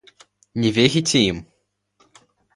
[0.63, 1.45] Не верите им?